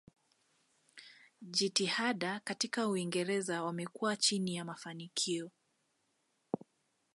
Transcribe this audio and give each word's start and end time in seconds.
Jitihada 1.41 2.39
katika 2.39 2.87
Uingereza 2.87 3.63
wamekuwa 3.63 4.15
chini 4.17 4.55
ya 4.55 4.65
mafanikio. 4.65 5.51